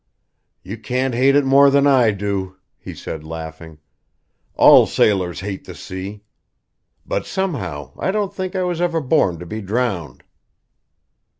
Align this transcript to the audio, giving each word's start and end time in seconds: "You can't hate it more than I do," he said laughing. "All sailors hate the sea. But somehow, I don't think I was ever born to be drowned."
"You 0.63 0.79
can't 0.79 1.13
hate 1.13 1.35
it 1.35 1.45
more 1.45 1.69
than 1.69 1.85
I 1.85 2.09
do," 2.09 2.55
he 2.79 2.95
said 2.95 3.23
laughing. 3.23 3.77
"All 4.55 4.87
sailors 4.87 5.41
hate 5.41 5.65
the 5.65 5.75
sea. 5.75 6.23
But 7.05 7.27
somehow, 7.27 7.91
I 7.99 8.09
don't 8.09 8.33
think 8.33 8.55
I 8.55 8.63
was 8.63 8.81
ever 8.81 8.99
born 8.99 9.37
to 9.37 9.45
be 9.45 9.61
drowned." 9.61 10.23